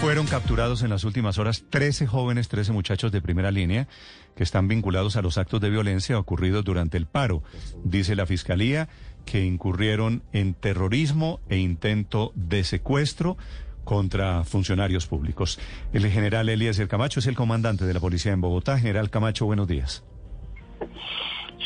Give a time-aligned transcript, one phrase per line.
[0.00, 3.88] Fueron capturados en las últimas horas 13 jóvenes, 13 muchachos de primera línea
[4.36, 7.42] que están vinculados a los actos de violencia ocurridos durante el paro.
[7.82, 8.88] Dice la Fiscalía
[9.24, 13.36] que incurrieron en terrorismo e intento de secuestro
[13.84, 15.58] contra funcionarios públicos.
[15.92, 18.78] El general Eliezer Camacho es el comandante de la policía en Bogotá.
[18.78, 20.04] General Camacho, buenos días.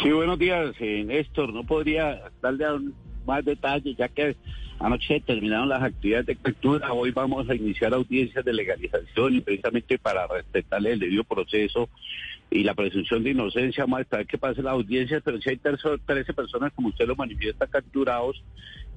[0.02, 1.52] Sí, buenos días, eh, Néstor.
[1.52, 2.64] No podría darle
[3.26, 4.36] más detalles, ya que
[4.80, 6.92] anoche terminaron las actividades de captura.
[6.92, 11.88] Hoy vamos a iniciar audiencias de legalización y precisamente para respetarle el debido proceso
[12.50, 15.56] y la presunción de inocencia, vamos a esperar que pase la audiencia, pero si hay
[15.58, 18.42] terzo- 13 personas, como usted lo manifiesta, capturados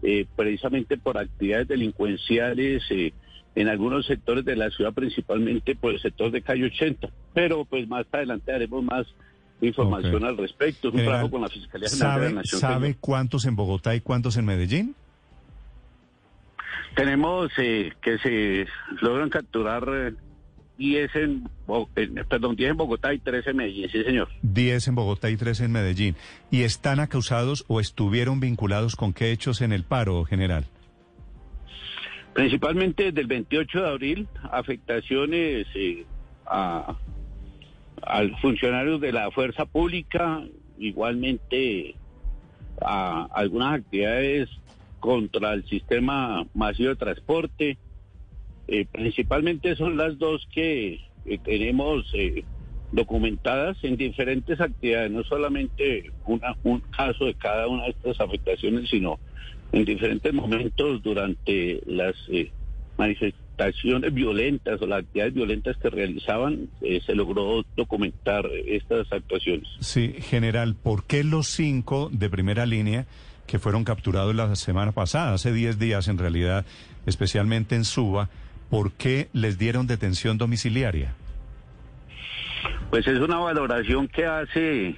[0.02, 3.14] eh, precisamente por actividades delincuenciales eh,
[3.56, 7.10] en algunos sectores de la ciudad, principalmente por el sector de calle 80.
[7.36, 9.06] Pero pues más adelante haremos más
[9.62, 10.30] información Ok.
[10.30, 10.88] al respecto.
[10.88, 12.62] Es un General, trabajo con la Fiscalía General de la ¿Sabe, Nación.
[12.62, 14.96] ¿Sabe cuántos en Bogotá y cuántos en Medellín?
[16.96, 18.68] Tenemos eh, que se
[19.02, 20.14] logran capturar eh,
[20.78, 24.28] 10 en, Bo- en- perdón, 10 en Bogotá y 13 en Medellín, sí señor.
[24.44, 26.16] 10 en Bogotá y 3 en Medellín.
[26.52, 30.66] ¿Y están acusados o estuvieron vinculados con qué hechos en el paro, general?
[32.34, 36.06] Principalmente desde el 28 de abril, afectaciones eh,
[36.48, 36.96] a,
[38.02, 40.42] a funcionarios de la fuerza pública,
[40.80, 41.96] igualmente
[42.82, 44.50] a algunas actividades
[45.04, 47.78] contra el sistema masivo de transporte.
[48.70, 52.46] Eh, principalmente son las dos que eh, tenemos eh,
[52.94, 58.90] documentadas en diferentes actividades, no solamente una- un caso de cada una de estas afectaciones,
[58.90, 59.20] sino
[59.74, 62.50] en diferentes momentos durante las eh,
[62.98, 66.70] manifestaciones violentas o las actividades violentas que realizaban,
[67.06, 69.68] se logró documentar estas actuaciones.
[69.82, 73.06] Sí, general, ¿por qué los cinco de primera línea
[73.48, 76.66] que fueron capturados la semana pasada, hace 10 días en realidad,
[77.06, 78.30] especialmente en Suba,
[78.70, 81.14] ¿por qué les dieron detención domiciliaria?
[82.90, 84.96] Pues es una valoración que hace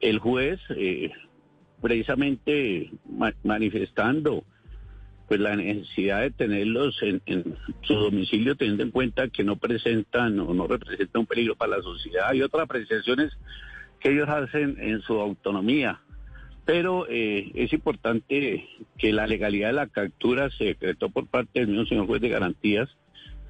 [0.00, 1.10] el juez, eh,
[1.82, 4.44] precisamente ma- manifestando
[5.28, 10.38] pues la necesidad de tenerlos en, en su domicilio, teniendo en cuenta que no presentan
[10.38, 12.28] o no representan un peligro para la sociedad.
[12.30, 13.32] Hay otras apreciaciones
[13.98, 15.98] que ellos hacen en su autonomía.
[16.66, 18.68] Pero eh, es importante
[18.98, 22.28] que la legalidad de la captura se decretó por parte del mismo señor juez de
[22.28, 22.88] garantías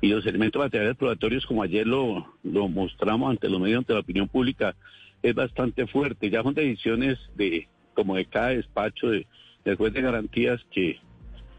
[0.03, 4.01] y los elementos materiales probatorios, como ayer lo, lo mostramos ante los medios, ante la
[4.01, 4.77] opinión pública,
[5.23, 6.29] es bastante fuerte.
[6.29, 9.27] Ya son decisiones de como de cada despacho de,
[9.65, 10.99] del juez de garantías que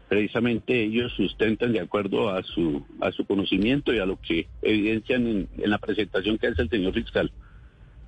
[0.08, 5.26] precisamente ellos sustentan de acuerdo a su a su conocimiento y a lo que evidencian
[5.26, 7.32] en, en la presentación que hace el señor fiscal.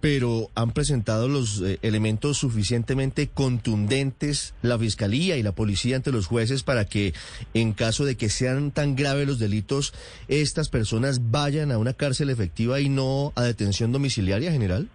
[0.00, 6.27] Pero han presentado los eh, elementos suficientemente contundentes la fiscalía y la policía ante los
[6.27, 7.12] jueces para que
[7.55, 9.93] en caso de que sean tan graves los delitos
[10.28, 14.88] estas personas vayan a una cárcel efectiva y no a detención domiciliaria general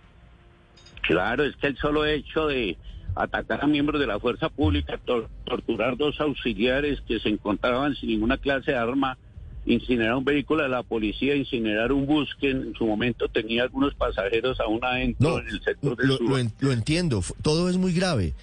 [1.08, 2.78] Claro, es que el solo hecho de
[3.16, 8.10] atacar a miembros de la fuerza pública, tor- torturar dos auxiliares que se encontraban sin
[8.10, 9.18] ninguna clase de arma,
[9.66, 13.94] incinerar un vehículo de la policía, incinerar un bus que en su momento tenía algunos
[13.96, 16.30] pasajeros aún adentro no en el sector de lo, Suba.
[16.30, 18.34] lo en- lo entiendo todo es muy grave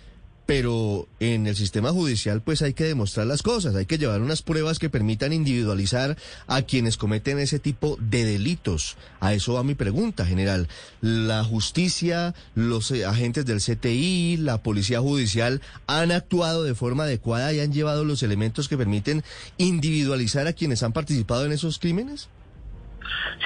[0.54, 4.42] pero en el sistema judicial pues hay que demostrar las cosas, hay que llevar unas
[4.42, 8.98] pruebas que permitan individualizar a quienes cometen ese tipo de delitos.
[9.20, 10.68] A eso va mi pregunta, general.
[11.00, 17.50] La justicia, los eh, agentes del CTI, la policía judicial han actuado de forma adecuada
[17.54, 19.22] y han llevado los elementos que permiten
[19.56, 22.28] individualizar a quienes han participado en esos crímenes.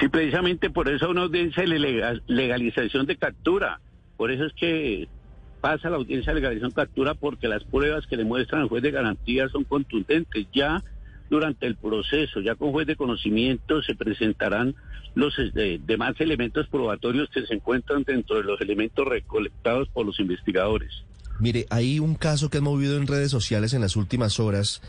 [0.01, 3.79] Sí, precisamente por eso una audiencia de lega- legalización de captura.
[4.17, 5.07] Por eso es que
[5.67, 8.91] pasa la audiencia de legalización captura porque las pruebas que le muestran al juez de
[8.91, 10.47] garantía son contundentes.
[10.53, 10.81] Ya
[11.29, 14.75] durante el proceso, ya con juez de conocimiento, se presentarán
[15.13, 20.17] los eh, demás elementos probatorios que se encuentran dentro de los elementos recolectados por los
[20.21, 21.03] investigadores.
[21.41, 24.81] Mire, hay un caso que ha movido en redes sociales en las últimas horas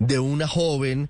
[0.00, 1.08] de una joven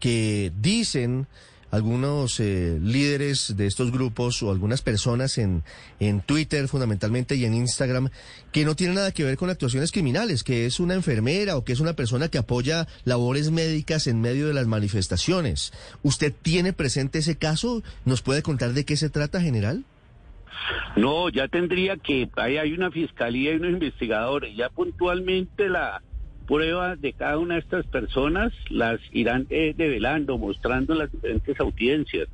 [0.00, 1.28] que dicen
[1.76, 5.62] algunos eh, líderes de estos grupos o algunas personas en,
[6.00, 8.08] en Twitter fundamentalmente y en Instagram
[8.52, 11.72] que no tienen nada que ver con actuaciones criminales, que es una enfermera o que
[11.72, 15.72] es una persona que apoya labores médicas en medio de las manifestaciones.
[16.02, 17.82] ¿Usted tiene presente ese caso?
[18.04, 19.84] ¿Nos puede contar de qué se trata, general?
[20.96, 26.02] No, ya tendría que, ahí hay una fiscalía y unos investigadores, ya puntualmente la
[26.46, 31.58] prueba de cada una de estas personas las irán eh, develando, mostrando en las diferentes
[31.60, 32.28] audiencias.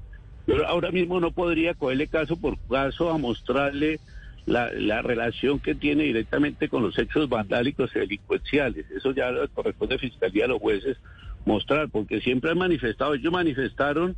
[0.47, 4.01] Yo ahora mismo no podría cogerle caso por caso a mostrarle
[4.45, 8.91] la, la relación que tiene directamente con los hechos vandálicos y delincuenciales.
[8.91, 10.99] Eso ya corresponde a Fiscalía a los jueces
[11.45, 14.17] mostrar, porque siempre han manifestado, ellos manifestaron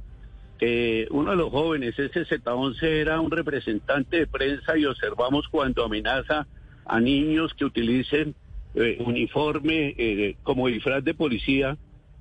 [0.59, 5.85] que uno de los jóvenes, ese Z11, era un representante de prensa y observamos cuando
[5.85, 6.47] amenaza
[6.87, 8.35] a niños que utilicen
[8.75, 11.77] eh, uniforme eh, como disfraz de policía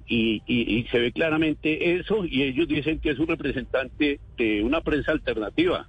[0.08, 4.64] y, y, y se ve claramente eso y ellos dicen que es un representante de
[4.64, 5.88] una prensa alternativa.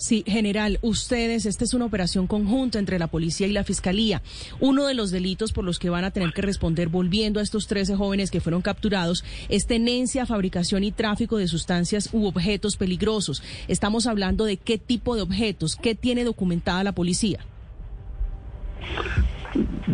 [0.00, 4.22] Sí, general, ustedes, esta es una operación conjunta entre la policía y la fiscalía.
[4.58, 7.66] Uno de los delitos por los que van a tener que responder, volviendo a estos
[7.66, 13.42] 13 jóvenes que fueron capturados, es tenencia, fabricación y tráfico de sustancias u objetos peligrosos.
[13.68, 17.44] Estamos hablando de qué tipo de objetos, qué tiene documentada la policía.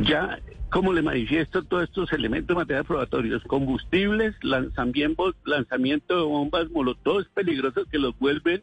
[0.02, 0.40] Ya,
[0.70, 7.84] como le manifiesto todos estos elementos materiales probatorios, combustibles, lanzamiento, lanzamiento de bombas molotov peligrosas
[7.90, 8.62] que los vuelven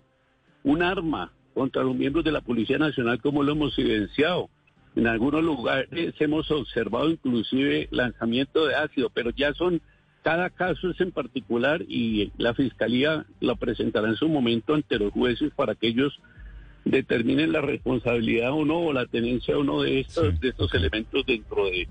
[0.63, 4.49] un arma contra los miembros de la Policía Nacional como lo hemos evidenciado.
[4.95, 9.81] En algunos lugares hemos observado inclusive lanzamiento de ácido, pero ya son,
[10.21, 15.11] cada caso es en particular y la Fiscalía lo presentará en su momento ante los
[15.11, 16.19] jueces para que ellos
[16.85, 21.25] determinen la responsabilidad o no, o la tenencia o no de estos, de estos elementos
[21.25, 21.87] dentro de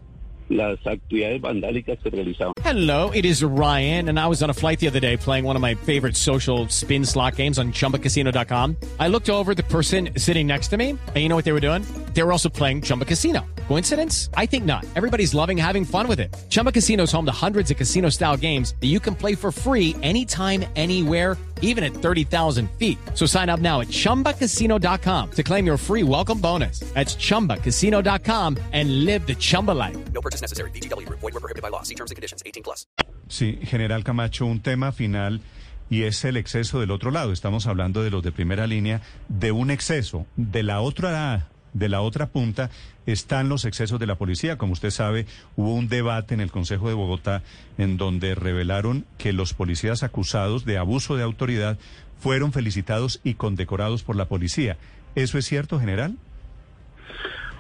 [0.49, 2.53] las actividades vandálicas que realizaban.
[2.62, 5.56] Hello, it is Ryan, and I was on a flight the other day playing one
[5.56, 8.77] of my favorite social spin slot games on chumbacasino.com.
[9.00, 11.61] I looked over the person sitting next to me, and you know what they were
[11.61, 11.85] doing?
[12.12, 13.47] They were also playing Chumba Casino.
[13.69, 14.29] Coincidence?
[14.35, 14.85] I think not.
[14.97, 16.35] Everybody's loving having fun with it.
[16.50, 19.50] Chumba Casino is home to hundreds of casino style games that you can play for
[19.50, 22.99] free anytime, anywhere even at 30,000 feet.
[23.14, 26.81] So sign up now at ChumbaCasino.com to claim your free welcome bonus.
[26.93, 29.97] That's ChumbaCasino.com and live the Chumba life.
[30.12, 30.70] No purchase necessary.
[30.73, 31.09] BGW.
[31.09, 31.82] Void were prohibited by law.
[31.82, 32.43] See terms and conditions.
[32.44, 32.87] 18 plus.
[33.29, 35.41] Sí, general Camacho, un tema final
[35.88, 37.32] y es el exceso del otro lado.
[37.32, 40.26] Estamos hablando de los de primera línea, de un exceso.
[40.37, 42.71] De la otra de la otra punta
[43.07, 44.59] están los excesos de la policía.
[44.59, 45.27] Como usted sabe,
[45.57, 47.43] hubo un debate en el Consejo de Bogotá
[47.79, 51.79] en donde revelaron que los policías acusados de abuso de autoridad
[52.19, 54.77] fueron felicitados y condecorados por la policía.
[55.15, 56.17] ¿Eso es cierto, general?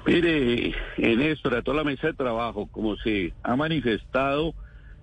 [0.06, 4.54] Mire, en esto, a toda la mesa de trabajo, como se ha manifestado,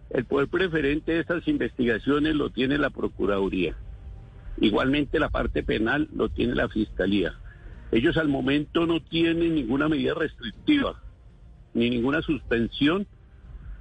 [0.10, 3.76] el poder preferente de estas investigaciones lo tiene la Procuraduría.
[4.60, 7.34] Igualmente la parte penal lo tiene la Fiscalía.
[7.92, 11.02] Ellos al momento no tienen ninguna medida restrictiva
[11.74, 13.08] ni ninguna suspensión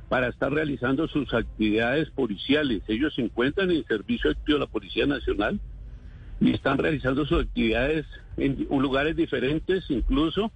[0.08, 2.82] para estar realizando sus actividades policiales.
[2.88, 5.60] Ellos se encuentran en servicio activo de la Policía Nacional
[6.40, 8.06] y están realizando sus actividades
[8.36, 10.50] en lugares diferentes, incluso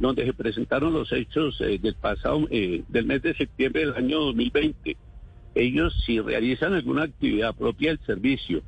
[0.00, 4.18] donde se presentaron los hechos eh, del pasado, eh, del mes de septiembre del año
[4.20, 4.96] 2020.
[5.54, 8.62] Ellos, si realizan alguna actividad propia del servicio,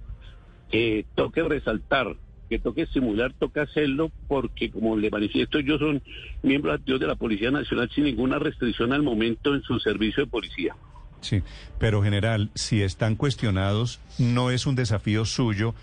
[0.71, 2.17] eh, toque resaltar
[2.53, 6.03] que toque simular, toca hacerlo, porque como le manifiesto, ellos son
[6.43, 10.31] miembros activos de la Policía Nacional sin ninguna restricción al momento en su servicio de
[10.31, 10.77] policía.
[11.23, 11.43] Sí,
[11.79, 15.75] pero general, si están cuestionados, ¿no es un desafío suyo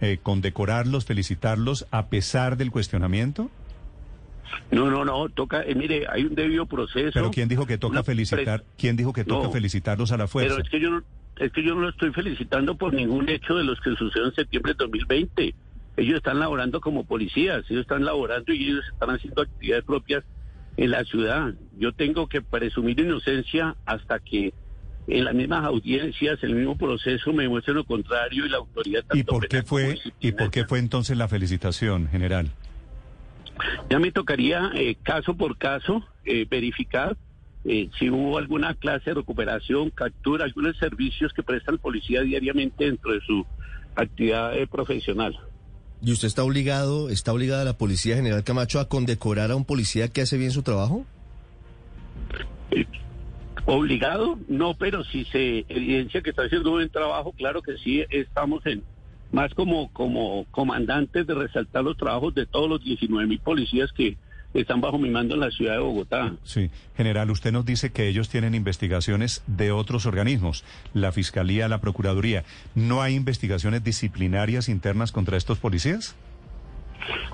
[0.00, 3.48] eh, condecorarlos, felicitarlos a pesar del cuestionamiento?
[4.72, 7.12] No, no, no, toca, eh, mire, hay un debido proceso.
[7.14, 8.64] Pero ¿quién dijo que toca felicitar?
[8.76, 10.56] ¿Quién dijo que toca No, felicitarlos a la fuerza?
[10.56, 11.02] Pero es que yo no,
[11.38, 14.34] es que yo no lo estoy felicitando por ningún hecho de los que sucedieron en
[14.34, 15.54] septiembre de 2020.
[15.98, 20.24] Ellos están laborando como policías, ellos están laborando y ellos están haciendo actividades propias
[20.76, 21.54] en la ciudad.
[21.76, 24.54] Yo tengo que presumir inocencia hasta que
[25.08, 29.02] en las mismas audiencias, en el mismo proceso, me demuestren lo contrario y la autoridad.
[29.12, 32.50] ¿Y tanto por qué fue y por qué fue entonces la felicitación, general?
[33.90, 37.16] Ya me tocaría eh, caso por caso eh, verificar
[37.64, 42.84] eh, si hubo alguna clase de recuperación, captura, algunos servicios que presta el policía diariamente
[42.84, 43.44] dentro de su
[43.96, 45.38] actividad eh, profesional.
[46.00, 50.08] ¿Y usted está obligado, está obligada la Policía General Camacho a condecorar a un policía
[50.08, 51.04] que hace bien su trabajo?
[53.66, 54.38] ¿Obligado?
[54.48, 58.64] No, pero si se evidencia que está haciendo un buen trabajo, claro que sí, estamos
[58.64, 58.82] en
[59.32, 64.16] más como, como comandantes de resaltar los trabajos de todos los 19 mil policías que
[64.54, 66.34] están bajo mi mando en la ciudad de Bogotá.
[66.42, 70.64] Sí, general, usted nos dice que ellos tienen investigaciones de otros organismos,
[70.94, 72.44] la Fiscalía, la Procuraduría.
[72.74, 76.16] ¿No hay investigaciones disciplinarias internas contra estos policías?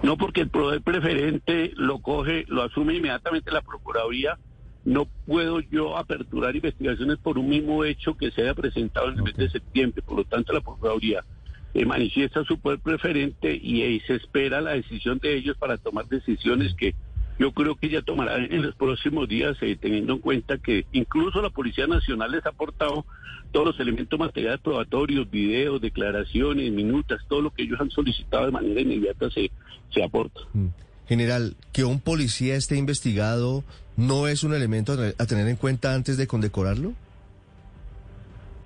[0.03, 4.39] No, porque el poder preferente lo coge, lo asume inmediatamente la Procuraduría.
[4.85, 9.23] No puedo yo aperturar investigaciones por un mismo hecho que se haya presentado en el
[9.23, 10.03] mes de septiembre.
[10.03, 11.25] Por lo tanto, la Procuraduría
[11.73, 16.07] eh, manifiesta su poder preferente y ahí se espera la decisión de ellos para tomar
[16.07, 16.95] decisiones que
[17.39, 21.43] yo creo que ya tomarán en los próximos días, eh, teniendo en cuenta que incluso
[21.43, 23.05] la Policía Nacional les ha aportado
[23.53, 28.53] todos los elementos materiales probatorios, videos, declaraciones, minutas, todo lo que ellos han solicitado de
[28.53, 29.51] manera inmediata se,
[29.93, 30.41] se aporta.
[30.53, 30.67] Mm.
[31.07, 33.63] General, que un policía esté investigado
[33.97, 36.95] no es un elemento a tener- en cuenta antes de condecorarlo.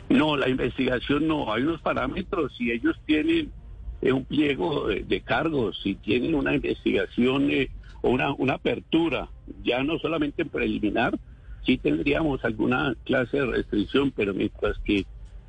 [0.09, 3.51] No, la investigación no, hay unos parámetros, si ellos tienen
[4.03, 7.71] eh, un pliego de, de cargos, si tienen una investigación eh,
[8.03, 9.29] o una, una apertura,
[9.65, 11.19] ya no solamente en preliminar,
[11.65, 15.05] sí tendríamos alguna clase de restricción, pero mientras que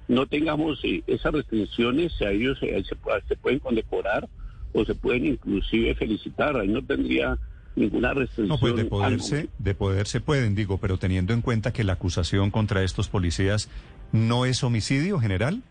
[0.07, 2.95] no tengamos eh, esas restricciones, a ellos eh, se,
[3.27, 4.27] se pueden condecorar
[4.73, 7.37] o se pueden inclusive felicitar, ahí no tendría
[7.75, 8.47] ninguna restricción.
[8.47, 12.51] No, pues de poderse, de poderse pueden, digo, pero teniendo en cuenta que la acusación
[12.51, 13.69] contra estos policías
[14.11, 15.61] no es homicidio, general.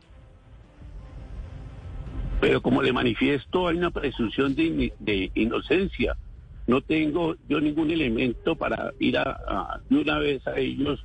[2.40, 6.16] Pero como le manifiesto, hay una presunción de, de inocencia.
[6.66, 11.00] No tengo yo ningún elemento para ir a, a- de una vez a ellos,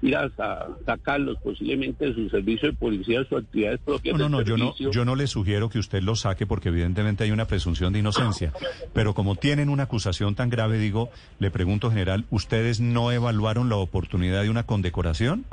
[0.00, 4.16] ir a, sa- sacarlos posiblemente de su servicio de policía, sus actividades propias.
[4.16, 7.24] No, no, no, yo no, yo no le sugiero que usted lo saque porque evidentemente
[7.24, 8.52] hay una presunción de inocencia.
[8.94, 13.76] Pero como tienen una acusación tan grave, digo, le pregunto, general, ¿ustedes no evaluaron la
[13.76, 15.44] oportunidad de una condecoración?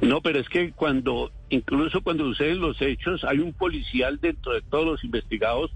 [0.00, 4.62] No, pero es que cuando, incluso cuando suceden los hechos, hay un policial dentro de
[4.62, 5.70] todos los investigados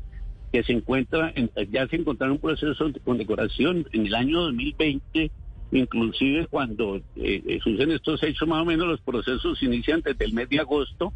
[0.52, 5.30] que se encuentra, en- ya se encontraron un proceso de condecoración en el año 2020,
[5.72, 7.02] inclusive cuando eh,
[7.46, 10.58] eh, suceden estos hechos, más o menos los procesos se inician desde el mes de
[10.60, 11.12] agosto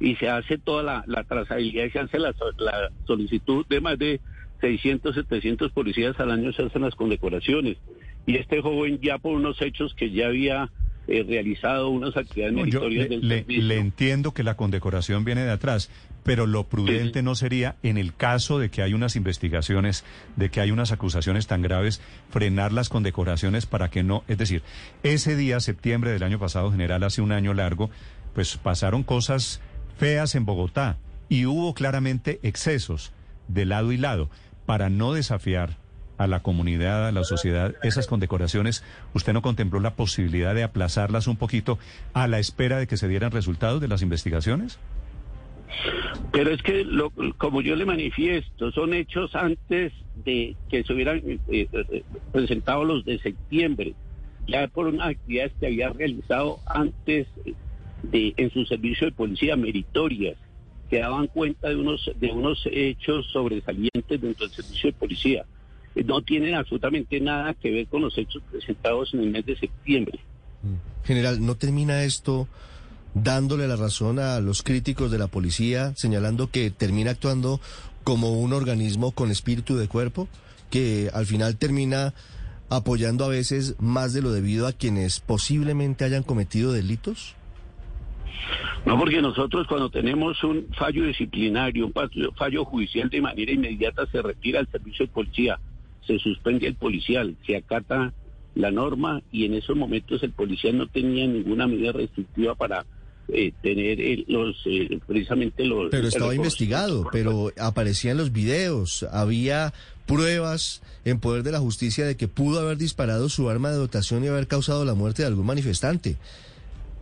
[0.00, 4.20] y se hace toda la, la trazabilidad, se hace la, la solicitud de más de
[4.60, 7.78] 600, 700 policías al año, se hacen las condecoraciones.
[8.26, 10.70] Y este joven ya por unos hechos que ya había
[11.06, 15.42] eh, realizado unas actividades No, yo le, del le- le entiendo que la condecoración viene
[15.44, 15.90] de atrás,
[16.22, 20.04] pero lo prudente no sería, en el caso de que hay unas investigaciones,
[20.36, 22.00] de que hay unas acusaciones tan graves,
[22.30, 24.62] frenar las condecoraciones para que no, es decir,
[25.02, 27.90] ese día, septiembre del año pasado, general, hace un año largo,
[28.34, 29.60] pues pasaron cosas
[29.98, 30.96] feas en Bogotá
[31.28, 33.12] y hubo claramente excesos
[33.48, 34.30] de lado y lado.
[34.64, 35.76] Para no desafiar
[36.18, 41.26] a la comunidad, a la sociedad, esas condecoraciones, ¿usted no contempló la posibilidad de aplazarlas
[41.26, 41.78] un poquito
[42.12, 44.78] a la espera de que se dieran resultados de las investigaciones?
[46.32, 49.92] Pero es que, lo- como yo le manifiesto, son hechos antes
[50.24, 51.38] de que se hubieran eh,
[51.72, 52.02] eh,
[52.32, 53.94] presentado los de septiembre,
[54.46, 57.26] ya por unas actividades que había realizado antes
[58.02, 60.36] de en su servicio de policía meritorias,
[60.90, 65.44] que daban cuenta de unos de unos hechos sobresalientes dentro del servicio de policía.
[65.94, 70.18] No tienen absolutamente nada que ver con los hechos presentados en el mes de septiembre.
[71.04, 72.48] General, ¿no termina esto
[73.14, 77.60] dándole la razón a los críticos de la policía, señalando que termina actuando
[78.02, 80.28] como un organismo con espíritu de cuerpo,
[80.70, 82.14] que al final termina
[82.68, 87.36] apoyando a veces más de lo debido a quienes posiblemente hayan cometido delitos?
[88.84, 91.94] No, porque nosotros cuando tenemos un fallo disciplinario, un
[92.36, 95.58] fallo, judicial de manera inmediata se retira el servicio de policía,
[96.06, 98.12] se suspende el policial, se acata
[98.54, 102.84] la norma y en esos momentos el policía no tenía ninguna medida restrictiva para
[103.28, 109.72] eh, tener el- los eh, precisamente los Pero estaba investigado, pero aparecían los videos, había
[110.06, 114.22] pruebas en poder de la justicia de que pudo haber disparado su arma de dotación
[114.24, 116.16] y haber causado la muerte de algún manifestante.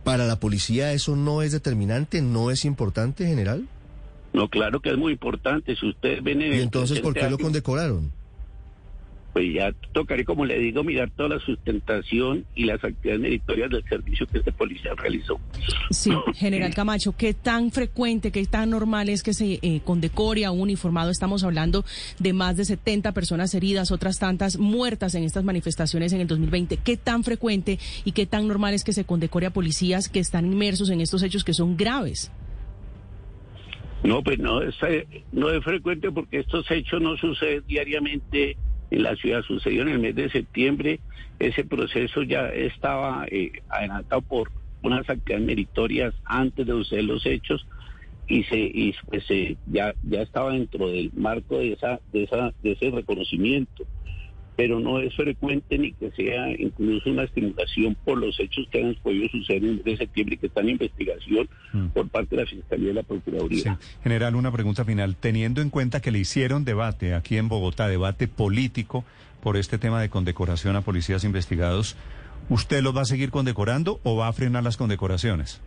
[0.05, 3.67] Para la policía eso no es determinante, no es importante, general.
[4.31, 5.75] No, claro que es muy importante.
[5.75, 8.11] Si ustedes ven en ¿Y entonces por qué lo condecoraron?
[9.33, 13.83] Pues ya tocaré, como le digo, mirar toda la sustentación y las actividades meritorias del
[13.83, 15.39] servicio que este policía realizó.
[15.89, 20.51] Sí, general Camacho, ¿qué tan frecuente, qué tan normal es que se eh, condecore a
[20.51, 21.09] un uniformado?
[21.09, 21.83] Estamos hablando
[22.19, 26.77] de más de 70 personas heridas, otras tantas muertas en estas manifestaciones en el 2020.
[26.77, 30.45] ¿Qué tan frecuente y qué tan normal es que se condecore a policías que están
[30.45, 32.31] inmersos en estos hechos que son graves?
[34.03, 38.57] No, pues no es, eh, no es frecuente porque estos hechos no suceden diariamente
[38.93, 39.41] en la ciudad.
[39.43, 40.99] Sucedió en el mes de septiembre.
[41.39, 47.65] Ese proceso ya estaba eh, adelantado por unas actividades meritorias antes de suceder los hechos.
[48.27, 49.25] y se y pues
[49.67, 53.85] ya ya estaba dentro del marco de esa de esa de ese reconocimiento
[54.55, 58.95] pero no es frecuente ni que sea incluso una estimulación por los hechos que han
[58.95, 61.87] podido suceder en de septiembre y que están en investigación Mm.
[61.87, 63.77] por parte de la Fiscalía y la Procuraduría.
[63.79, 63.87] Sí.
[64.03, 65.15] General, una pregunta final.
[65.15, 69.03] Teniendo en cuenta que le hicieron debate aquí en Bogotá, debate político
[69.41, 71.95] por este tema de condecoración a policías investigados,
[72.49, 75.61] ¿usted los va a seguir condecorando o va a frenar las condecoraciones?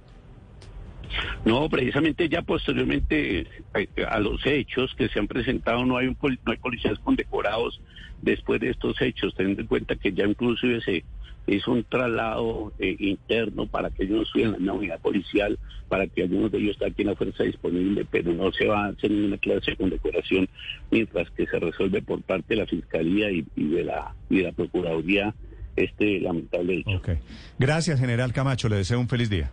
[1.45, 6.17] No, precisamente ya posteriormente eh, a los hechos que se han presentado no hay un
[6.21, 7.81] no hay policías condecorados
[8.23, 11.05] después de estos hechos, teniendo en cuenta que ya inclusive se
[11.47, 15.59] hizo un traslado eh, interno para que ellos no estuvieran en la unidad policial,
[15.89, 18.87] para que algunos de ellos estén aquí en la fuerza disponible, pero no se va
[18.87, 20.49] a hacer ninguna clase de condecoración
[20.91, 25.35] mientras que se resuelve por parte de la Fiscalía y, de la y la Procuraduría
[25.77, 26.97] este lamentable hecho.
[26.97, 27.11] Ok.
[27.59, 28.69] Gracias, General Camacho.
[28.69, 29.53] Le deseo un feliz día.